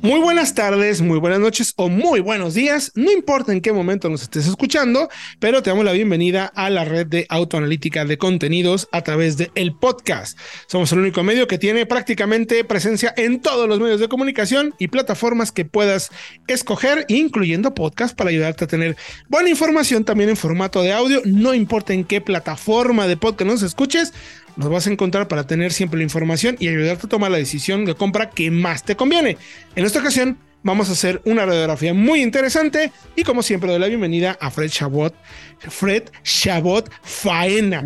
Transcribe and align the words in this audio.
Muy 0.00 0.20
buenas 0.20 0.54
tardes, 0.54 1.00
muy 1.00 1.18
buenas 1.18 1.40
noches 1.40 1.72
o 1.74 1.88
muy 1.88 2.20
buenos 2.20 2.54
días, 2.54 2.92
no 2.94 3.10
importa 3.10 3.52
en 3.52 3.60
qué 3.60 3.72
momento 3.72 4.08
nos 4.08 4.22
estés 4.22 4.46
escuchando, 4.46 5.08
pero 5.40 5.60
te 5.60 5.70
damos 5.70 5.84
la 5.84 5.90
bienvenida 5.90 6.52
a 6.54 6.70
la 6.70 6.84
red 6.84 7.08
de 7.08 7.26
autoanalítica 7.28 8.04
de 8.04 8.16
contenidos 8.16 8.88
a 8.92 9.02
través 9.02 9.36
de 9.36 9.50
el 9.56 9.74
podcast. 9.74 10.38
Somos 10.68 10.92
el 10.92 11.00
único 11.00 11.24
medio 11.24 11.48
que 11.48 11.58
tiene 11.58 11.84
prácticamente 11.84 12.62
presencia 12.62 13.12
en 13.16 13.40
todos 13.40 13.68
los 13.68 13.80
medios 13.80 13.98
de 13.98 14.06
comunicación 14.06 14.72
y 14.78 14.86
plataformas 14.86 15.50
que 15.50 15.64
puedas 15.64 16.10
escoger, 16.46 17.04
incluyendo 17.08 17.74
podcast 17.74 18.16
para 18.16 18.30
ayudarte 18.30 18.64
a 18.64 18.68
tener 18.68 18.96
buena 19.28 19.48
información 19.48 20.04
también 20.04 20.30
en 20.30 20.36
formato 20.36 20.80
de 20.80 20.92
audio, 20.92 21.22
no 21.24 21.54
importa 21.54 21.92
en 21.92 22.04
qué 22.04 22.20
plataforma 22.20 23.08
de 23.08 23.16
podcast 23.16 23.50
nos 23.50 23.62
escuches, 23.62 24.12
nos 24.58 24.68
vas 24.68 24.88
a 24.88 24.90
encontrar 24.90 25.28
para 25.28 25.46
tener 25.46 25.72
siempre 25.72 25.98
la 25.98 26.04
información 26.04 26.56
y 26.58 26.68
ayudarte 26.68 27.06
a 27.06 27.08
tomar 27.08 27.30
la 27.30 27.38
decisión 27.38 27.84
de 27.84 27.94
compra 27.94 28.28
que 28.28 28.50
más 28.50 28.82
te 28.82 28.96
conviene. 28.96 29.38
En 29.76 29.86
esta 29.86 30.00
ocasión 30.00 30.36
vamos 30.64 30.88
a 30.88 30.92
hacer 30.92 31.22
una 31.24 31.46
radiografía 31.46 31.94
muy 31.94 32.22
interesante 32.22 32.92
y 33.14 33.22
como 33.22 33.44
siempre 33.44 33.70
doy 33.70 33.78
la 33.78 33.86
bienvenida 33.86 34.36
a 34.40 34.50
Fred 34.50 34.68
Chabot, 34.68 35.14
Fred 35.60 36.10
Chabot 36.24 36.90
Faena. 37.02 37.84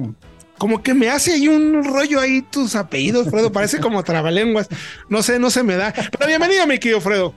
Como 0.56 0.82
que 0.82 0.94
me 0.94 1.10
hace 1.10 1.34
ahí 1.34 1.46
un 1.46 1.84
rollo 1.84 2.18
ahí 2.20 2.40
tus 2.40 2.74
apellidos, 2.74 3.28
Fredo, 3.28 3.52
parece 3.52 3.78
como 3.78 4.02
trabalenguas. 4.02 4.68
No 5.10 5.22
sé, 5.22 5.38
no 5.38 5.50
se 5.50 5.62
me 5.62 5.76
da. 5.76 5.92
Pero 5.92 6.26
bienvenido, 6.26 6.66
mi 6.66 6.78
querido 6.78 7.00
Fredo. 7.02 7.34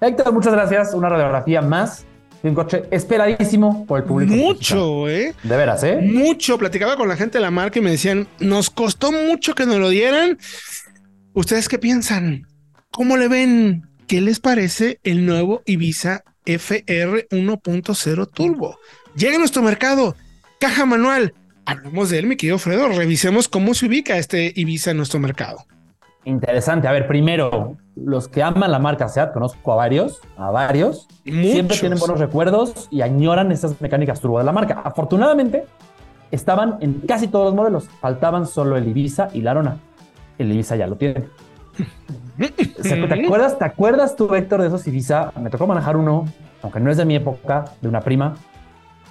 Héctor, 0.00 0.32
muchas 0.32 0.52
gracias. 0.52 0.94
Una 0.94 1.08
radiografía 1.08 1.60
más 1.60 2.06
un 2.42 2.54
coche 2.54 2.84
esperadísimo 2.90 3.84
por 3.86 4.00
el 4.00 4.04
público. 4.06 4.34
Mucho, 4.34 5.08
¿eh? 5.08 5.34
De 5.42 5.56
veras, 5.56 5.82
¿eh? 5.84 5.98
Mucho. 6.02 6.58
Platicaba 6.58 6.96
con 6.96 7.08
la 7.08 7.16
gente 7.16 7.38
de 7.38 7.42
la 7.42 7.50
marca 7.50 7.78
y 7.78 7.82
me 7.82 7.90
decían, 7.90 8.28
nos 8.38 8.70
costó 8.70 9.12
mucho 9.12 9.54
que 9.54 9.66
nos 9.66 9.76
lo 9.76 9.88
dieran. 9.90 10.38
¿Ustedes 11.34 11.68
qué 11.68 11.78
piensan? 11.78 12.46
¿Cómo 12.90 13.16
le 13.16 13.28
ven? 13.28 13.86
¿Qué 14.06 14.20
les 14.20 14.40
parece 14.40 14.98
el 15.04 15.26
nuevo 15.26 15.62
Ibiza 15.66 16.24
FR 16.44 17.28
1.0 17.30 18.30
Turbo? 18.32 18.78
Llega 19.14 19.36
a 19.36 19.38
nuestro 19.38 19.62
mercado, 19.62 20.16
caja 20.58 20.86
manual. 20.86 21.34
Hablamos 21.66 22.10
de 22.10 22.18
él, 22.18 22.26
mi 22.26 22.36
querido 22.36 22.58
Fredo. 22.58 22.88
Revisemos 22.88 23.48
cómo 23.48 23.74
se 23.74 23.86
ubica 23.86 24.16
este 24.16 24.52
Ibiza 24.56 24.90
en 24.90 24.96
nuestro 24.96 25.20
mercado. 25.20 25.64
Interesante. 26.24 26.88
A 26.88 26.92
ver, 26.92 27.06
primero, 27.06 27.76
los 28.04 28.28
que 28.28 28.42
aman 28.42 28.70
la 28.70 28.78
marca 28.78 29.08
SEAT, 29.08 29.32
conozco 29.32 29.72
a 29.72 29.76
varios, 29.76 30.20
a 30.36 30.50
varios, 30.50 31.08
siempre 31.24 31.76
tienen 31.76 31.98
buenos 31.98 32.18
recuerdos 32.18 32.88
y 32.90 33.02
añoran 33.02 33.52
esas 33.52 33.80
mecánicas 33.80 34.20
turbo 34.20 34.38
de 34.38 34.44
la 34.44 34.52
marca. 34.52 34.80
Afortunadamente, 34.84 35.66
estaban 36.30 36.78
en 36.80 37.00
casi 37.00 37.28
todos 37.28 37.46
los 37.46 37.54
modelos. 37.54 37.88
Faltaban 38.00 38.46
solo 38.46 38.76
el 38.76 38.88
Ibiza 38.88 39.28
y 39.32 39.42
la 39.42 39.52
Arona. 39.52 39.78
El 40.38 40.52
Ibiza 40.52 40.76
ya 40.76 40.86
lo 40.86 40.96
tiene. 40.96 41.24
¿Te 42.82 43.24
acuerdas, 43.24 43.58
¿Te 43.58 43.64
acuerdas 43.64 44.16
tú, 44.16 44.34
Héctor, 44.34 44.62
de 44.62 44.68
esos 44.68 44.86
Ibiza? 44.86 45.32
Me 45.40 45.50
tocó 45.50 45.66
manejar 45.66 45.96
uno, 45.96 46.24
aunque 46.62 46.80
no 46.80 46.90
es 46.90 46.96
de 46.96 47.04
mi 47.04 47.16
época, 47.16 47.66
de 47.80 47.88
una 47.88 48.00
prima. 48.00 48.34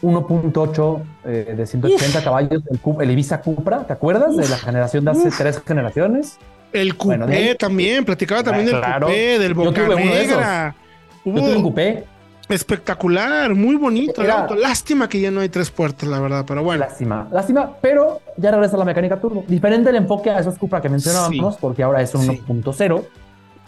1.8 0.02 1.02
eh, 1.26 1.54
de 1.58 1.66
180 1.66 2.24
caballos, 2.24 2.64
el, 2.70 2.80
el, 3.02 3.12
Ibiza 3.12 3.42
Cupra. 3.42 3.84
¿Te 3.86 3.94
acuerdas 3.94 4.36
de 4.38 4.48
la 4.48 4.58
generación 4.58 5.04
de 5.06 5.12
hace 5.12 5.30
tres 5.30 5.62
generaciones? 5.66 6.40
El 6.72 6.96
coupé 6.96 7.56
también, 7.56 8.06
platicaba 8.06 8.44
también 8.44 8.68
del 8.68 8.82
coupé, 8.82 9.40
del 9.40 9.54
Boca 9.54 9.88
Negra. 9.88 10.76
Yo 11.26 11.34
tuve 11.34 11.56
un 11.56 11.62
coupé. 11.64 12.04
Espectacular, 12.50 13.54
muy 13.54 13.76
bonito 13.76 14.24
el 14.24 14.32
auto. 14.32 14.56
Lástima 14.56 15.08
que 15.08 15.20
ya 15.22 15.30
no 15.30 15.42
hay 15.42 15.50
tres 15.50 15.70
puertas, 15.70 16.10
la 16.10 16.20
verdad, 16.20 16.46
pero 16.48 16.64
bueno. 16.64 16.80
Lástima, 16.80 17.28
lástima, 17.32 17.78
pero 17.80 18.22
ya 18.38 18.50
regresa 18.50 18.76
la 18.76 18.86
mecánica 18.86 19.20
turbo. 19.20 19.44
Diferente 19.48 19.92
el 19.92 19.98
enfoque 19.98 20.32
a 20.32 20.40
esos 20.40 20.58
Cupra 20.58 20.82
que 20.82 20.90
mencionábamos, 20.90 21.58
porque 21.58 21.84
ahora 21.84 22.02
es 22.02 22.16
un 22.16 22.26
1.0, 22.26 23.06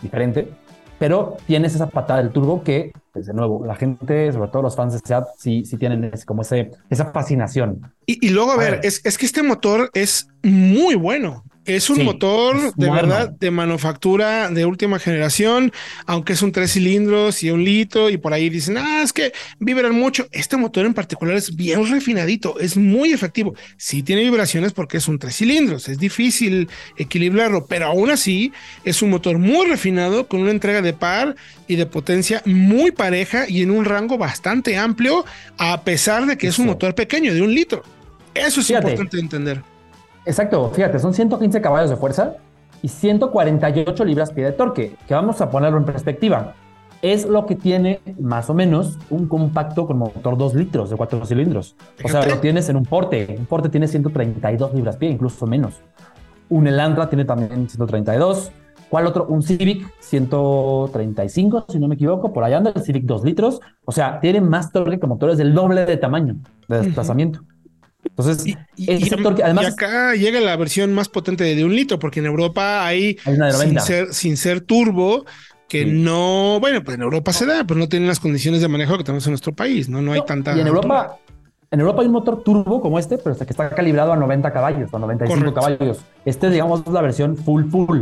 diferente, 0.01 0.49
pero 0.97 1.37
tienes 1.45 1.75
esa 1.75 1.89
patada 1.89 2.23
del 2.23 2.31
turbo 2.31 2.63
que, 2.63 2.91
pues 3.13 3.27
de 3.27 3.33
nuevo, 3.33 3.63
la 3.65 3.75
gente, 3.75 4.31
sobre 4.31 4.49
todo 4.49 4.63
los 4.63 4.75
fans 4.75 4.93
de 4.93 4.99
SEAT, 4.99 5.25
sí, 5.37 5.63
sí 5.63 5.77
tienen 5.77 6.11
como 6.25 6.41
ese, 6.41 6.71
esa 6.89 7.11
fascinación. 7.11 7.93
Y, 8.07 8.29
luego, 8.29 8.51
a, 8.51 8.57
ver, 8.57 8.79
Es, 8.81 9.05
es 9.05 9.19
que 9.19 9.27
este 9.27 9.43
motor 9.43 9.91
es 9.93 10.27
muy 10.41 10.95
bueno. 10.95 11.43
Es 11.65 11.91
un 11.91 12.03
motor 12.03 12.73
de 12.75 12.89
verdad 12.89 13.29
de 13.29 13.51
manufactura 13.51 14.49
de 14.49 14.65
última 14.65 14.97
generación, 14.97 15.71
aunque 16.07 16.33
es 16.33 16.41
un 16.41 16.51
tres 16.51 16.73
cilindros 16.73 17.43
y 17.43 17.51
un 17.51 17.63
litro 17.63 18.09
y 18.09 18.17
por 18.17 18.33
ahí 18.33 18.49
dicen, 18.49 18.77
ah, 18.79 19.01
es 19.03 19.13
que 19.13 19.31
vibran 19.59 19.93
mucho. 19.93 20.27
Este 20.31 20.57
motor 20.57 20.87
en 20.87 20.95
particular 20.95 21.35
es 21.35 21.55
bien 21.55 21.87
refinadito, 21.87 22.59
es 22.59 22.77
muy 22.77 23.11
efectivo. 23.11 23.53
Sí 23.77 24.01
tiene 24.01 24.23
vibraciones 24.23 24.73
porque 24.73 24.97
es 24.97 25.07
un 25.07 25.19
tres 25.19 25.35
cilindros, 25.35 25.87
es 25.87 25.99
difícil 25.99 26.67
equilibrarlo, 26.97 27.67
pero 27.67 27.85
aún 27.85 28.09
así 28.09 28.51
es 28.83 29.03
un 29.03 29.11
motor 29.11 29.37
muy 29.37 29.67
refinado 29.67 30.27
con 30.27 30.41
una 30.41 30.51
entrega 30.51 30.81
de 30.81 30.93
par 30.93 31.35
y 31.67 31.75
de 31.75 31.85
potencia 31.85 32.41
muy 32.45 32.91
pareja 32.91 33.47
y 33.47 33.61
en 33.61 33.69
un 33.69 33.85
rango 33.85 34.17
bastante 34.17 34.77
amplio, 34.77 35.25
a 35.59 35.83
pesar 35.83 36.25
de 36.25 36.39
que 36.39 36.47
es 36.47 36.57
un 36.57 36.65
motor 36.65 36.95
pequeño 36.95 37.35
de 37.35 37.43
un 37.43 37.53
litro. 37.53 37.83
Eso 38.33 38.61
es 38.61 38.69
importante 38.71 39.19
entender. 39.19 39.70
Exacto, 40.25 40.69
fíjate, 40.69 40.99
son 40.99 41.13
115 41.13 41.61
caballos 41.61 41.89
de 41.89 41.95
fuerza 41.95 42.35
y 42.81 42.87
148 42.87 44.05
libras-pie 44.05 44.45
de 44.45 44.51
torque, 44.51 44.95
que 45.07 45.13
vamos 45.13 45.41
a 45.41 45.49
ponerlo 45.49 45.77
en 45.77 45.85
perspectiva. 45.85 46.53
Es 47.01 47.25
lo 47.25 47.47
que 47.47 47.55
tiene 47.55 47.99
más 48.19 48.49
o 48.51 48.53
menos 48.53 48.99
un 49.09 49.27
compacto 49.27 49.87
con 49.87 49.97
motor 49.97 50.37
2 50.37 50.53
litros 50.53 50.91
de 50.91 50.95
4 50.95 51.25
cilindros. 51.25 51.75
O 52.03 52.07
sea, 52.07 52.23
lo 52.27 52.37
tienes 52.37 52.69
en 52.69 52.75
un 52.75 52.85
porte. 52.85 53.35
Un 53.39 53.47
porte 53.47 53.69
tiene 53.69 53.87
132 53.87 54.75
libras-pie, 54.75 55.09
incluso 55.09 55.47
menos. 55.47 55.81
Un 56.49 56.67
Elantra 56.67 57.09
tiene 57.09 57.25
también 57.25 57.67
132. 57.67 58.51
¿Cuál 58.91 59.07
otro? 59.07 59.25
Un 59.25 59.41
Civic 59.41 59.91
135, 59.99 61.65
si 61.69 61.79
no 61.79 61.87
me 61.87 61.95
equivoco. 61.95 62.31
Por 62.33 62.43
allá 62.43 62.57
anda 62.57 62.71
el 62.75 62.83
Civic 62.83 63.05
2 63.05 63.23
litros. 63.23 63.61
O 63.85 63.91
sea, 63.91 64.19
tiene 64.19 64.39
más 64.39 64.71
torque 64.71 64.99
que 64.99 65.07
motores 65.07 65.39
del 65.39 65.55
doble 65.55 65.85
de 65.85 65.97
tamaño 65.97 66.35
de 66.67 66.81
desplazamiento. 66.81 67.39
Entonces, 68.17 68.45
y, 68.45 68.57
además, 69.43 69.67
acá 69.67 70.13
llega 70.15 70.39
la 70.41 70.55
versión 70.57 70.93
más 70.93 71.09
potente 71.09 71.43
de 71.43 71.63
un 71.63 71.75
litro, 71.75 71.97
porque 71.97 72.19
en 72.19 72.25
Europa 72.25 72.85
hay, 72.85 73.17
sin, 73.23 73.79
ser, 73.79 74.13
sin 74.13 74.37
ser 74.37 74.61
turbo, 74.61 75.25
que 75.67 75.85
no, 75.85 76.59
bueno, 76.59 76.83
pues 76.83 76.95
en 76.97 77.03
Europa 77.03 77.31
se 77.31 77.45
da, 77.45 77.63
pero 77.63 77.79
no 77.79 77.87
tienen 77.87 78.07
las 78.07 78.19
condiciones 78.19 78.61
de 78.61 78.67
manejo 78.67 78.97
que 78.97 79.05
tenemos 79.05 79.25
en 79.25 79.31
nuestro 79.31 79.53
país, 79.53 79.87
¿no? 79.87 80.01
No 80.01 80.11
hay 80.11 80.21
tanta. 80.25 80.55
Y 80.55 80.59
en 80.59 80.67
Europa, 80.67 81.17
en 81.71 81.79
Europa 81.79 82.01
hay 82.01 82.07
un 82.07 82.13
motor 82.13 82.43
turbo 82.43 82.81
como 82.81 82.99
este, 82.99 83.17
pero 83.17 83.31
este 83.31 83.45
que 83.45 83.53
está 83.53 83.69
calibrado 83.69 84.11
a 84.11 84.17
90 84.17 84.51
caballos 84.51 84.89
o 84.91 84.99
95 84.99 85.53
caballos. 85.53 86.01
Este, 86.25 86.49
digamos, 86.49 86.81
es 86.85 86.91
la 86.91 87.01
versión 87.01 87.37
full 87.37 87.69
full. 87.69 88.01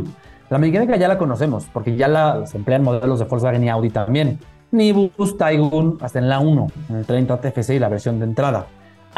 La 0.49 0.57
mecánica 0.57 0.95
ya 0.95 1.07
la 1.07 1.19
conocemos, 1.19 1.67
porque 1.71 1.95
ya 1.95 2.07
la 2.07 2.47
se 2.47 2.57
emplean 2.57 2.83
modelos 2.83 3.19
de 3.19 3.25
Volkswagen 3.25 3.63
y 3.63 3.69
Audi 3.69 3.91
también. 3.91 4.39
Nibus, 4.71 5.37
Taigun, 5.37 5.99
hasta 6.01 6.17
en 6.17 6.29
la 6.29 6.39
1, 6.39 6.67
en 6.89 6.95
el 6.95 7.05
30 7.05 7.39
TFC 7.39 7.75
y 7.75 7.79
la 7.79 7.89
versión 7.89 8.17
de 8.17 8.25
entrada. 8.25 8.65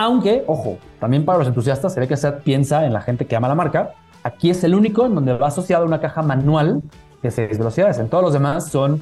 Aunque, 0.01 0.44
ojo, 0.47 0.79
también 1.00 1.25
para 1.25 1.38
los 1.38 1.47
entusiastas 1.47 1.94
se 1.94 2.00
ve 2.00 2.07
que 2.07 2.17
se 2.17 2.31
piensa 2.31 2.88
en 2.88 2.91
la 2.91 3.01
gente 3.01 3.28
que 3.28 3.35
ama 3.35 3.47
la 3.47 3.53
marca. 3.53 3.94
Aquí 4.23 4.50
es 4.50 4.63
el 4.63 4.73
único 4.73 5.06
en 5.06 5.13
donde 5.13 5.34
va 5.34 5.50
asociado 5.50 5.85
una 5.85 6.01
caja 6.01 6.23
manual 6.23 6.81
de 7.22 7.29
6 7.29 7.59
velocidades. 7.59 8.00
En 8.00 8.09
todos 8.09 8.23
los 8.23 8.34
demás 8.34 8.67
son 8.67 9.00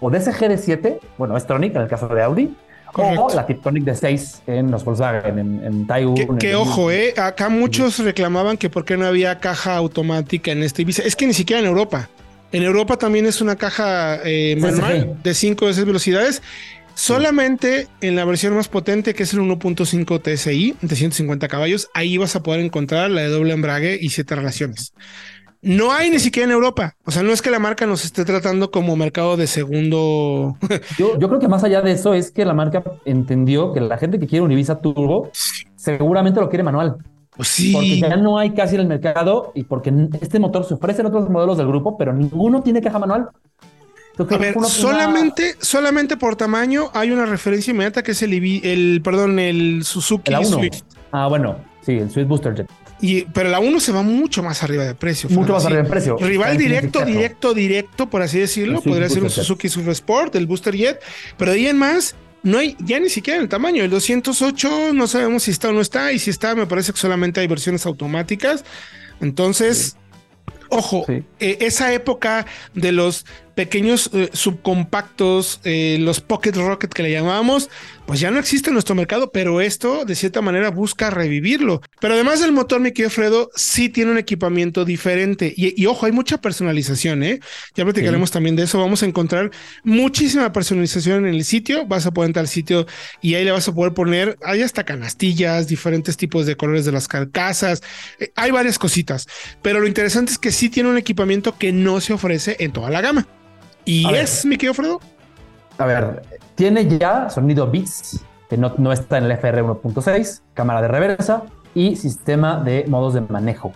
o 0.00 0.10
DSG 0.10 0.48
de 0.48 0.58
7, 0.58 1.00
bueno, 1.16 1.34
es 1.38 1.46
Tronic 1.46 1.74
en 1.74 1.80
el 1.80 1.88
caso 1.88 2.08
de 2.08 2.22
Audi, 2.22 2.54
o 2.94 3.28
la 3.34 3.46
Tiptronic 3.46 3.84
de 3.84 3.94
6 3.94 4.42
en 4.46 4.70
los 4.70 4.84
Volkswagen, 4.84 5.38
en, 5.38 5.64
en 5.64 5.86
Taiwan. 5.86 6.36
Que, 6.36 6.54
ojo, 6.54 6.90
eh, 6.90 7.14
acá 7.16 7.48
muchos 7.48 7.98
reclamaban 8.00 8.58
que 8.58 8.68
por 8.68 8.84
qué 8.84 8.98
no 8.98 9.06
había 9.06 9.38
caja 9.38 9.76
automática 9.76 10.52
en 10.52 10.62
este 10.62 10.82
Ibiza. 10.82 11.04
Es 11.04 11.16
que 11.16 11.26
ni 11.26 11.32
siquiera 11.32 11.60
en 11.60 11.66
Europa. 11.66 12.10
En 12.52 12.62
Europa 12.62 12.98
también 12.98 13.24
es 13.24 13.40
una 13.40 13.56
caja 13.56 14.18
eh, 14.24 14.56
manual 14.60 15.16
de 15.22 15.32
5 15.32 15.64
o 15.64 15.72
6 15.72 15.86
velocidades 15.86 16.42
Solamente 16.94 17.88
en 18.00 18.16
la 18.16 18.24
versión 18.24 18.54
más 18.54 18.68
potente, 18.68 19.14
que 19.14 19.24
es 19.24 19.34
el 19.34 19.40
1.5 19.40 20.22
TSI 20.22 20.76
de 20.80 20.96
150 20.96 21.48
caballos, 21.48 21.90
ahí 21.92 22.16
vas 22.18 22.36
a 22.36 22.42
poder 22.42 22.60
encontrar 22.60 23.10
la 23.10 23.22
de 23.22 23.28
doble 23.28 23.52
embrague 23.52 23.98
y 24.00 24.10
siete 24.10 24.36
relaciones. 24.36 24.94
No 25.64 25.92
hay 25.92 26.10
ni 26.10 26.18
siquiera 26.18 26.44
en 26.44 26.52
Europa. 26.52 26.94
O 27.06 27.10
sea, 27.10 27.22
no 27.22 27.32
es 27.32 27.40
que 27.40 27.50
la 27.50 27.58
marca 27.58 27.86
nos 27.86 28.04
esté 28.04 28.24
tratando 28.26 28.70
como 28.70 28.96
mercado 28.96 29.38
de 29.38 29.46
segundo. 29.46 30.58
yo, 30.98 31.18
creo 31.18 31.38
que 31.40 31.48
más 31.48 31.64
allá 31.64 31.80
de 31.80 31.92
eso 31.92 32.12
es 32.12 32.30
que 32.30 32.44
la 32.44 32.52
marca 32.52 32.82
entendió 33.06 33.72
que 33.72 33.80
la 33.80 33.96
gente 33.96 34.20
que 34.20 34.26
quiere 34.26 34.44
un 34.44 34.52
Ibiza 34.52 34.80
Turbo 34.80 35.30
seguramente 35.74 36.38
lo 36.38 36.50
quiere 36.50 36.62
manual. 36.62 36.98
Pues 37.34 37.48
sí. 37.48 37.72
Porque 37.72 37.98
ya 37.98 38.16
no 38.16 38.38
hay 38.38 38.50
casi 38.50 38.74
en 38.74 38.82
el 38.82 38.86
mercado 38.86 39.52
y 39.54 39.64
porque 39.64 39.92
este 40.20 40.38
motor 40.38 40.64
se 40.64 40.74
ofrece 40.74 41.00
en 41.00 41.06
otros 41.06 41.30
modelos 41.30 41.56
del 41.56 41.66
grupo, 41.66 41.96
pero 41.96 42.12
ninguno 42.12 42.62
tiene 42.62 42.82
caja 42.82 42.98
manual. 42.98 43.30
A 44.18 44.38
ver, 44.38 44.54
solamente, 44.68 45.56
solamente 45.60 46.16
por 46.16 46.36
tamaño 46.36 46.90
hay 46.94 47.10
una 47.10 47.26
referencia 47.26 47.72
inmediata 47.72 48.02
que 48.02 48.12
es 48.12 48.22
el, 48.22 48.32
el 48.32 49.00
perdón, 49.02 49.38
el 49.38 49.84
Suzuki 49.84 50.32
Swift. 50.44 50.82
Ah, 51.10 51.26
bueno, 51.28 51.56
sí, 51.84 51.92
el 51.92 52.10
Swift 52.10 52.28
Booster 52.28 52.54
Jet. 52.54 52.70
Y, 53.00 53.22
pero 53.26 53.50
la 53.50 53.58
1 53.58 53.80
se 53.80 53.92
va 53.92 54.02
mucho 54.02 54.42
más 54.42 54.62
arriba 54.62 54.84
de 54.84 54.94
precio. 54.94 55.28
Mucho 55.30 55.52
más 55.52 55.66
arriba 55.66 55.82
de 55.82 55.90
precio. 55.90 56.16
Rival 56.16 56.56
directo, 56.56 57.04
directo, 57.04 57.52
directo, 57.52 58.08
por 58.08 58.22
así 58.22 58.38
decirlo. 58.38 58.80
Podría 58.80 59.08
ser 59.08 59.22
un 59.22 59.30
Suzuki 59.30 59.68
Super 59.68 59.92
Sport, 59.92 60.36
el 60.36 60.46
Booster 60.46 60.74
Jet. 60.74 61.02
Pero 61.36 61.50
de 61.50 61.58
ahí 61.58 61.66
en 61.66 61.76
más, 61.76 62.14
no 62.42 62.58
hay 62.58 62.76
ya 62.78 63.00
ni 63.00 63.10
siquiera 63.10 63.40
el 63.40 63.48
tamaño. 63.48 63.82
El 63.82 63.90
208 63.90 64.92
no 64.94 65.06
sabemos 65.06 65.42
si 65.42 65.50
está 65.50 65.68
o 65.68 65.72
no 65.72 65.80
está. 65.80 66.12
Y 66.12 66.18
si 66.18 66.30
está, 66.30 66.54
me 66.54 66.66
parece 66.66 66.92
que 66.92 66.98
solamente 66.98 67.40
hay 67.40 67.46
versiones 67.46 67.84
automáticas. 67.84 68.64
Entonces, 69.20 69.96
ojo, 70.70 71.04
eh, 71.08 71.24
esa 71.60 71.92
época 71.92 72.46
de 72.74 72.92
los 72.92 73.26
pequeños 73.54 74.10
eh, 74.12 74.30
subcompactos, 74.32 75.60
eh, 75.64 75.98
los 76.00 76.20
Pocket 76.20 76.52
Rocket 76.52 76.92
que 76.92 77.02
le 77.02 77.12
llamábamos, 77.12 77.70
pues 78.06 78.20
ya 78.20 78.30
no 78.30 78.38
existe 78.38 78.70
en 78.70 78.74
nuestro 78.74 78.94
mercado, 78.94 79.30
pero 79.32 79.60
esto 79.60 80.04
de 80.04 80.14
cierta 80.14 80.42
manera 80.42 80.70
busca 80.70 81.10
revivirlo. 81.10 81.80
Pero 82.00 82.14
además 82.14 82.40
del 82.40 82.52
motor, 82.52 82.80
mi 82.80 82.92
querido 82.92 83.10
Fredo, 83.10 83.50
sí 83.54 83.88
tiene 83.88 84.10
un 84.10 84.18
equipamiento 84.18 84.84
diferente. 84.84 85.52
Y, 85.56 85.86
ojo, 85.86 86.06
hay 86.06 86.12
mucha 86.12 86.40
personalización, 86.40 87.22
¿eh? 87.22 87.40
Ya 87.74 87.84
platicaremos 87.84 88.30
también 88.30 88.56
de 88.56 88.64
eso. 88.64 88.78
Vamos 88.78 89.02
a 89.02 89.06
encontrar 89.06 89.50
muchísima 89.84 90.52
personalización 90.52 91.26
en 91.26 91.34
el 91.34 91.44
sitio. 91.44 91.86
Vas 91.86 92.06
a 92.06 92.10
poder 92.12 92.28
entrar 92.28 92.42
al 92.42 92.48
sitio 92.48 92.86
y 93.22 93.34
ahí 93.34 93.44
le 93.44 93.52
vas 93.52 93.68
a 93.68 93.74
poder 93.74 93.94
poner, 93.94 94.36
hay 94.44 94.62
hasta 94.62 94.84
canastillas, 94.84 95.66
diferentes 95.66 96.16
tipos 96.16 96.46
de 96.46 96.56
colores 96.56 96.84
de 96.84 96.92
las 96.92 97.08
carcasas. 97.08 97.82
Eh, 98.18 98.32
hay 98.34 98.50
varias 98.50 98.78
cositas. 98.78 99.26
Pero 99.62 99.80
lo 99.80 99.86
interesante 99.86 100.32
es 100.32 100.38
que 100.38 100.52
sí 100.52 100.68
tiene 100.68 100.90
un 100.90 100.98
equipamiento 100.98 101.56
que 101.56 101.72
no 101.72 102.00
se 102.00 102.12
ofrece 102.12 102.56
en 102.60 102.72
toda 102.72 102.90
la 102.90 103.00
gama. 103.00 103.26
¿Y 103.84 104.06
es, 104.14 104.44
mi 104.44 104.56
querido 104.56 104.74
Fredo? 104.74 105.00
A 105.78 105.86
ver, 105.86 106.22
tiene 106.54 106.86
ya 106.86 107.28
sonido 107.30 107.70
Beats, 107.70 108.20
que 108.48 108.56
no, 108.56 108.74
no 108.78 108.92
está 108.92 109.18
en 109.18 109.24
el 109.24 109.32
FR 109.32 109.62
1.6, 109.62 110.40
cámara 110.54 110.82
de 110.82 110.88
reversa 110.88 111.42
y 111.74 111.96
sistema 111.96 112.60
de 112.60 112.84
modos 112.88 113.14
de 113.14 113.20
manejo, 113.22 113.72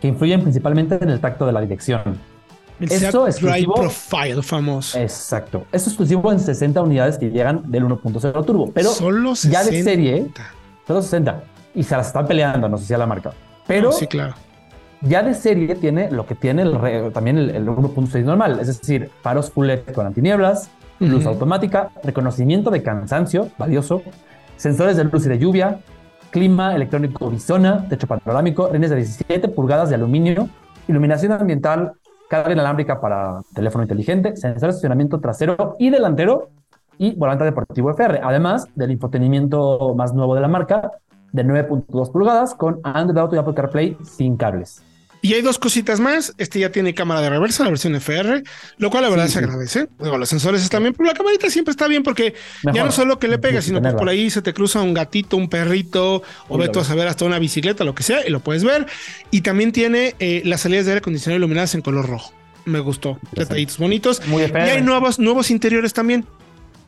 que 0.00 0.08
influyen 0.08 0.42
principalmente 0.42 0.98
en 1.00 1.10
el 1.10 1.20
tacto 1.20 1.46
de 1.46 1.52
la 1.52 1.60
dirección. 1.60 2.18
Eso 2.80 3.26
es 3.26 3.36
exclusivo. 3.36 3.74
Profile 3.74 4.42
famoso. 4.42 4.98
Exacto. 4.98 5.66
Eso 5.72 5.84
es 5.84 5.86
exclusivo 5.88 6.30
en 6.32 6.40
60 6.40 6.82
unidades 6.82 7.16
que 7.18 7.30
llegan 7.30 7.70
del 7.70 7.84
1.0 7.84 8.44
turbo. 8.44 8.70
Pero 8.72 8.90
solo 8.90 9.32
ya 9.34 9.64
de 9.64 9.82
serie, 9.82 10.30
solo 10.86 11.02
60. 11.02 11.42
Y 11.74 11.82
se 11.82 11.96
las 11.96 12.08
están 12.08 12.26
peleando, 12.26 12.68
no 12.68 12.76
sé 12.76 12.86
si 12.86 12.94
a 12.94 12.98
la 12.98 13.06
marca. 13.06 13.32
Pero 13.66 13.92
sí, 13.92 14.06
claro. 14.06 14.34
Ya 15.02 15.22
de 15.22 15.34
serie 15.34 15.74
tiene 15.74 16.10
lo 16.10 16.26
que 16.26 16.34
tiene 16.34 16.64
también 17.12 17.38
el, 17.38 17.50
el 17.50 17.66
1.6 17.66 18.24
normal, 18.24 18.58
es 18.60 18.66
decir, 18.68 19.10
faros 19.22 19.50
full 19.50 19.66
LED 19.66 19.92
con 19.94 20.06
antinieblas, 20.06 20.70
luz 20.98 21.26
automática, 21.26 21.90
reconocimiento 22.02 22.70
de 22.70 22.82
cansancio, 22.82 23.48
valioso, 23.58 24.02
sensores 24.56 24.96
de 24.96 25.04
luz 25.04 25.26
y 25.26 25.28
de 25.28 25.38
lluvia, 25.38 25.80
clima 26.30 26.74
electrónico 26.74 27.30
bisona, 27.30 27.86
techo 27.88 28.06
panorámico, 28.06 28.68
rines 28.68 28.90
de 28.90 28.96
17 28.96 29.48
pulgadas 29.48 29.90
de 29.90 29.96
aluminio, 29.96 30.48
iluminación 30.88 31.32
ambiental, 31.32 31.92
carga 32.28 32.52
inalámbrica 32.52 33.00
para 33.00 33.40
teléfono 33.54 33.84
inteligente, 33.84 34.36
sensores 34.36 34.60
de 34.60 34.68
estacionamiento 34.68 35.20
trasero 35.20 35.76
y 35.78 35.90
delantero 35.90 36.50
y 36.98 37.14
volante 37.14 37.44
deportivo 37.44 37.90
FR, 37.90 38.20
además 38.22 38.66
del 38.74 38.90
infotenimiento 38.90 39.94
más 39.94 40.14
nuevo 40.14 40.34
de 40.34 40.40
la 40.40 40.48
marca 40.48 40.92
de 41.36 41.44
9.2 41.44 42.10
pulgadas 42.10 42.54
con 42.54 42.80
Android 42.82 43.18
Auto 43.18 43.36
y 43.36 43.38
Apple 43.38 43.54
CarPlay 43.54 43.96
sin 44.02 44.36
cables. 44.36 44.82
Y 45.22 45.34
hay 45.34 45.42
dos 45.42 45.58
cositas 45.58 45.98
más. 45.98 46.34
Este 46.38 46.60
ya 46.60 46.70
tiene 46.70 46.94
cámara 46.94 47.20
de 47.20 47.30
reversa, 47.30 47.64
la 47.64 47.70
versión 47.70 47.94
FR, 47.96 48.44
lo 48.78 48.90
cual 48.90 49.02
la 49.02 49.10
verdad 49.10 49.26
se 49.26 49.40
agradece. 49.40 49.88
los 49.98 50.28
sensores 50.28 50.62
están 50.62 50.82
bien, 50.82 50.94
pero 50.94 51.08
la 51.08 51.14
camarita 51.14 51.50
siempre 51.50 51.72
está 51.72 51.88
bien 51.88 52.02
porque 52.02 52.34
ya 52.72 52.84
no 52.84 52.92
solo 52.92 53.18
que 53.18 53.26
le 53.26 53.38
pegas, 53.38 53.64
sino 53.64 53.82
que 53.82 53.90
por 53.90 54.08
ahí 54.08 54.30
se 54.30 54.40
te 54.40 54.54
cruza 54.54 54.80
un 54.82 54.94
gatito, 54.94 55.36
un 55.36 55.48
perrito, 55.48 56.22
o 56.48 56.58
ve 56.58 56.70
a 56.72 56.84
saber 56.84 57.08
hasta 57.08 57.24
una 57.24 57.38
bicicleta, 57.38 57.82
lo 57.82 57.94
que 57.94 58.02
sea, 58.02 58.26
y 58.26 58.30
lo 58.30 58.40
puedes 58.40 58.62
ver. 58.62 58.86
Y 59.30 59.40
también 59.40 59.72
tiene 59.72 60.14
eh, 60.20 60.42
las 60.44 60.60
salidas 60.60 60.84
de 60.84 60.92
aire 60.92 60.98
acondicionado 60.98 61.38
iluminadas 61.38 61.74
en 61.74 61.82
color 61.82 62.06
rojo. 62.06 62.32
Me 62.64 62.80
gustó. 62.80 63.18
Detallitos 63.32 63.78
bonitos. 63.78 64.22
y 64.26 64.54
hay 64.56 64.82
nuevos, 64.82 65.18
nuevos 65.18 65.50
interiores 65.50 65.92
también. 65.92 66.24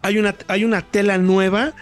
Hay 0.02 0.16
una, 0.18 0.36
hay 0.46 0.64
una 0.64 0.82
tela 0.82 1.18
nueva 1.18 1.74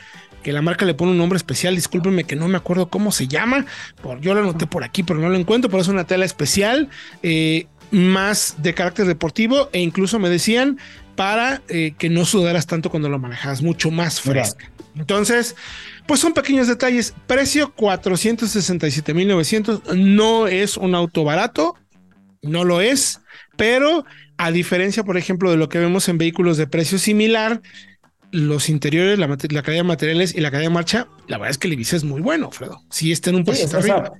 que 0.46 0.52
la 0.52 0.62
marca 0.62 0.86
le 0.86 0.94
pone 0.94 1.10
un 1.10 1.18
nombre 1.18 1.36
especial. 1.36 1.74
Discúlpenme 1.74 2.22
que 2.22 2.36
no 2.36 2.46
me 2.46 2.56
acuerdo 2.56 2.88
cómo 2.88 3.10
se 3.10 3.26
llama. 3.26 3.66
Por, 4.00 4.20
yo 4.20 4.32
lo 4.32 4.42
anoté 4.42 4.68
por 4.68 4.84
aquí, 4.84 5.02
pero 5.02 5.18
no 5.18 5.28
lo 5.28 5.34
encuentro. 5.34 5.68
Por 5.68 5.80
eso 5.80 5.90
es 5.90 5.94
una 5.94 6.06
tela 6.06 6.24
especial, 6.24 6.88
eh, 7.24 7.66
más 7.90 8.54
de 8.58 8.72
carácter 8.72 9.06
deportivo 9.06 9.70
e 9.72 9.80
incluso 9.80 10.20
me 10.20 10.28
decían 10.28 10.78
para 11.16 11.62
eh, 11.68 11.94
que 11.98 12.10
no 12.10 12.24
sudaras 12.24 12.68
tanto 12.68 12.90
cuando 12.90 13.08
lo 13.08 13.18
manejas, 13.18 13.60
mucho 13.60 13.90
más 13.90 14.20
fresca. 14.20 14.70
Entonces, 14.94 15.56
pues 16.06 16.20
son 16.20 16.32
pequeños 16.32 16.68
detalles. 16.68 17.12
Precio 17.26 17.74
467.900. 17.74 19.96
No 19.96 20.46
es 20.46 20.76
un 20.76 20.94
auto 20.94 21.24
barato, 21.24 21.74
no 22.42 22.62
lo 22.62 22.80
es, 22.80 23.20
pero 23.56 24.04
a 24.36 24.52
diferencia, 24.52 25.02
por 25.02 25.16
ejemplo, 25.16 25.50
de 25.50 25.56
lo 25.56 25.68
que 25.68 25.80
vemos 25.80 26.08
en 26.08 26.18
vehículos 26.18 26.56
de 26.56 26.68
precio 26.68 26.98
similar, 26.98 27.62
los 28.32 28.68
interiores, 28.68 29.18
la, 29.18 29.28
calidad 29.62 29.82
de 29.82 29.82
materiales 29.82 30.34
y 30.34 30.40
la 30.40 30.50
calidad 30.50 30.70
de 30.70 30.74
marcha, 30.74 31.08
la 31.28 31.38
verdad 31.38 31.50
es 31.50 31.58
que 31.58 31.68
el 31.68 31.74
Ibiza 31.74 31.96
es 31.96 32.04
muy 32.04 32.20
bueno, 32.20 32.50
Fredo. 32.50 32.80
Sí 32.90 33.12
está 33.12 33.30
en 33.30 33.36
un 33.36 33.44
pasito 33.44 33.78
arriba. 33.78 34.12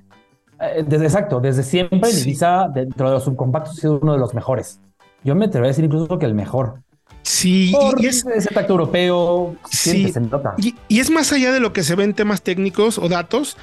Eh, 0.61 0.85
desde, 0.87 1.05
exacto, 1.05 1.41
desde 1.41 1.63
siempre 1.63 2.09
el 2.11 2.19
Ibiza, 2.19 2.69
dentro 2.75 3.09
de 3.09 3.15
los 3.15 3.25
subcompactos, 3.25 3.77
ha 3.77 3.81
sido 3.81 3.99
uno 4.01 4.13
de 4.13 4.19
los 4.19 4.35
mejores. 4.35 4.81
Yo 5.25 5.35
me 5.35 5.47
atrevería 5.47 5.69
a 5.69 5.73
decir 5.73 5.85
incluso 5.85 6.19
que 6.19 6.27
el 6.27 6.35
mejor. 6.35 6.83
Sí, 7.23 7.75
y 7.99 8.07
es 8.07 8.25
ese 8.25 8.55
tacto 8.55 8.75
europeo. 8.75 9.57
Sí, 9.69 10.13
se 10.13 10.21
nota. 10.21 10.55
y, 10.59 10.75
es 10.89 11.11
más 11.11 11.33
allá 11.33 11.53
de 11.53 11.59
lo 11.59 11.73
que 11.73 11.83
se 11.83 11.97
ve 11.97 12.05
en 12.05 12.15
temas 12.15 12.43
técnicos 12.43 12.99
o 12.99 13.09
datos. 13.09 13.57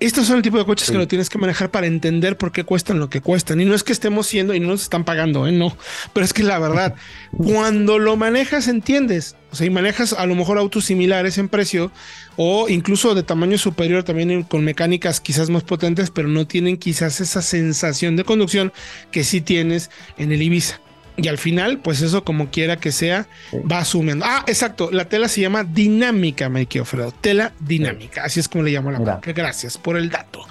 Estos 0.00 0.26
son 0.26 0.36
el 0.36 0.42
tipo 0.42 0.58
de 0.58 0.64
coches 0.64 0.90
que 0.90 0.98
lo 0.98 1.06
tienes 1.08 1.30
que 1.30 1.38
manejar 1.38 1.70
para 1.70 1.86
entender 1.86 2.36
por 2.36 2.52
qué 2.52 2.64
cuestan 2.64 2.98
lo 2.98 3.08
que 3.08 3.20
cuestan. 3.20 3.60
Y 3.60 3.64
no 3.64 3.74
es 3.74 3.84
que 3.84 3.92
estemos 3.92 4.26
siendo 4.26 4.52
y 4.52 4.60
no 4.60 4.68
nos 4.68 4.82
están 4.82 5.04
pagando, 5.04 5.46
¿eh? 5.46 5.52
no. 5.52 5.76
Pero 6.12 6.24
es 6.24 6.32
que 6.32 6.42
la 6.42 6.58
verdad, 6.58 6.94
cuando 7.32 7.98
lo 7.98 8.16
manejas, 8.16 8.68
entiendes. 8.68 9.36
O 9.52 9.56
sea, 9.56 9.66
y 9.66 9.70
manejas 9.70 10.12
a 10.12 10.26
lo 10.26 10.34
mejor 10.34 10.58
autos 10.58 10.86
similares 10.86 11.38
en 11.38 11.48
precio 11.48 11.92
o 12.36 12.68
incluso 12.68 13.14
de 13.14 13.22
tamaño 13.22 13.56
superior 13.56 14.02
también 14.02 14.42
con 14.42 14.64
mecánicas 14.64 15.20
quizás 15.20 15.48
más 15.48 15.62
potentes, 15.62 16.10
pero 16.10 16.28
no 16.28 16.46
tienen 16.46 16.76
quizás 16.76 17.20
esa 17.20 17.40
sensación 17.40 18.16
de 18.16 18.24
conducción 18.24 18.72
que 19.12 19.22
sí 19.22 19.40
tienes 19.40 19.90
en 20.18 20.32
el 20.32 20.42
Ibiza. 20.42 20.80
Y 21.16 21.28
al 21.28 21.38
final, 21.38 21.78
pues 21.78 22.02
eso 22.02 22.24
como 22.24 22.50
quiera 22.50 22.76
que 22.76 22.90
sea, 22.90 23.28
va 23.70 23.78
asumiendo. 23.78 24.24
Ah, 24.26 24.44
exacto, 24.46 24.90
la 24.90 25.08
tela 25.08 25.28
se 25.28 25.40
llama 25.40 25.62
dinámica, 25.62 26.48
me 26.48 26.66
Fredo. 26.66 27.12
Tela 27.12 27.52
dinámica, 27.60 28.24
así 28.24 28.40
es 28.40 28.48
como 28.48 28.64
le 28.64 28.72
llamo 28.72 28.90
la 28.90 28.98
marca. 28.98 29.32
Gracias 29.32 29.78
por 29.78 29.96
el 29.96 30.10
dato. 30.10 30.44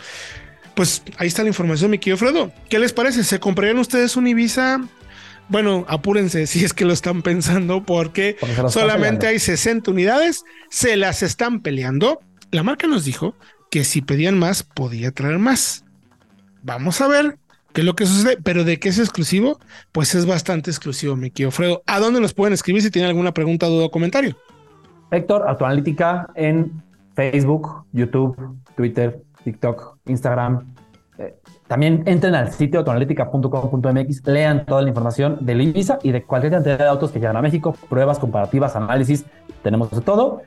Pues 0.73 1.03
ahí 1.17 1.27
está 1.27 1.43
la 1.43 1.49
información, 1.49 1.91
mi 1.91 1.99
querido 1.99 2.17
Fredo. 2.17 2.51
¿Qué 2.69 2.79
les 2.79 2.93
parece? 2.93 3.23
¿Se 3.23 3.39
comprarían 3.39 3.77
ustedes 3.77 4.15
un 4.15 4.27
Ibiza? 4.27 4.81
Bueno, 5.49 5.85
apúrense 5.89 6.47
si 6.47 6.63
es 6.63 6.73
que 6.73 6.85
lo 6.85 6.93
están 6.93 7.21
pensando, 7.21 7.83
porque, 7.83 8.37
solamente 8.69 9.27
hay 9.27 9.39
60 9.39 9.91
unidades, 9.91 10.43
se 10.69 10.95
las 10.95 11.23
están 11.23 11.61
peleando. 11.61 12.21
La 12.51 12.63
marca 12.63 12.87
nos 12.87 13.03
dijo 13.03 13.35
que 13.69 13.83
si 13.83 14.01
pedían 14.01 14.39
más, 14.39 14.63
podía 14.63 15.11
traer 15.11 15.39
más. 15.39 15.83
Vamos 16.61 17.01
a 17.01 17.07
ver 17.07 17.37
¿Qué 17.73 17.81
es 17.81 17.85
lo 17.85 17.95
que 17.95 18.05
sucede? 18.05 18.37
Pero 18.43 18.63
de 18.63 18.79
qué 18.79 18.89
es 18.89 18.99
exclusivo, 18.99 19.59
pues 19.91 20.13
es 20.13 20.27
bastante 20.27 20.69
exclusivo, 20.69 21.15
mi 21.15 21.31
querido 21.31 21.49
Fredo. 21.49 21.81
¿A 21.87 21.99
dónde 21.99 22.21
nos 22.21 22.33
pueden 22.33 22.53
escribir 22.53 22.83
si 22.83 22.91
tienen 22.91 23.09
alguna 23.09 23.33
pregunta, 23.33 23.65
duda 23.65 23.85
o 23.85 23.91
comentario? 23.91 24.37
Héctor, 25.09 25.47
Autoanalítica 25.47 26.27
en 26.35 26.83
Facebook, 27.15 27.85
YouTube, 27.91 28.37
Twitter, 28.75 29.23
TikTok, 29.43 29.97
Instagram. 30.05 30.75
Eh, 31.17 31.35
también 31.67 32.03
entren 32.05 32.35
al 32.35 32.51
sitio 32.51 32.79
autoanalítica.com.mx, 32.79 34.27
lean 34.27 34.65
toda 34.65 34.83
la 34.83 34.89
información 34.89 35.37
del 35.41 35.61
Ibiza 35.61 35.97
y 36.03 36.11
de 36.11 36.23
cualquier 36.23 36.53
cantidad 36.53 36.77
de 36.77 36.85
autos 36.85 37.11
que 37.11 37.19
llegan 37.19 37.37
a 37.37 37.41
México, 37.41 37.75
pruebas, 37.89 38.19
comparativas, 38.19 38.75
análisis, 38.75 39.25
tenemos 39.63 39.89
de 39.89 40.01
todo. 40.01 40.43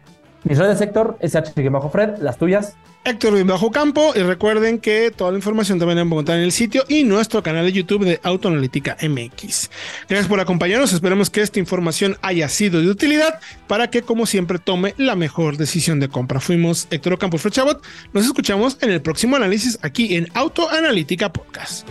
Mis 0.47 0.59
redes, 0.59 0.81
Héctor, 0.81 1.19
SH-Fred, 1.21 2.19
las 2.21 2.39
tuyas. 2.39 2.77
Héctor 3.05 3.45
bajo 3.45 3.73
campo 3.73 4.13
y 4.15 4.21
recuerden 4.21 4.79
que 4.79 5.11
toda 5.11 5.33
la 5.33 5.39
información 5.39 5.81
también 5.81 5.97
la 5.97 6.03
encontrar 6.03 6.39
en 6.39 6.45
el 6.45 6.53
sitio 6.53 6.85
y 6.89 7.03
nuestro 7.03 7.43
canal 7.43 7.65
de 7.65 7.73
YouTube 7.73 8.05
de 8.05 8.21
Autoanalítica 8.23 8.97
MX. 9.03 9.71
Gracias 10.09 10.29
por 10.29 10.39
acompañarnos, 10.39 10.93
esperemos 10.93 11.31
que 11.31 11.41
esta 11.41 11.59
información 11.59 12.17
haya 12.23 12.49
sido 12.49 12.81
de 12.81 12.89
utilidad 12.89 13.41
para 13.67 13.91
que 13.91 14.03
como 14.03 14.25
siempre 14.25 14.61
tome 14.61 14.95
la 14.99 15.17
mejor 15.17 15.57
decisión 15.57 15.99
de 15.99 16.09
compra. 16.09 16.39
Fuimos 16.39 16.87
Héctor 16.91 17.15
Ocampo 17.15 17.39
Fred 17.39 17.53
Chabot, 17.53 17.85
nos 18.13 18.25
escuchamos 18.25 18.79
en 18.81 18.91
el 18.91 19.03
próximo 19.03 19.35
análisis 19.35 19.81
aquí 19.83 20.15
en 20.15 20.29
Autoanalítica 20.35 21.33
Podcast. 21.33 21.89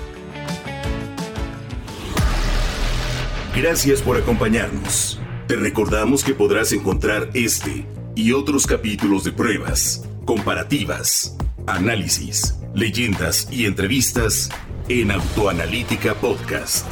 Gracias 3.53 4.01
por 4.01 4.15
acompañarnos. 4.15 5.19
Te 5.47 5.57
recordamos 5.57 6.23
que 6.23 6.33
podrás 6.33 6.71
encontrar 6.71 7.29
este 7.33 7.85
y 8.15 8.31
otros 8.31 8.65
capítulos 8.65 9.23
de 9.23 9.31
pruebas 9.31 10.07
comparativas, 10.25 11.37
análisis, 11.67 12.55
leyendas 12.73 13.47
y 13.51 13.65
entrevistas 13.65 14.49
en 14.87 15.11
Autoanalítica 15.11 16.15
Podcast. 16.15 16.91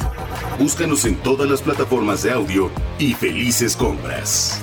Búscanos 0.58 1.04
en 1.04 1.16
todas 1.16 1.48
las 1.50 1.62
plataformas 1.62 2.22
de 2.22 2.30
audio 2.32 2.70
y 2.98 3.14
felices 3.14 3.74
compras. 3.76 4.60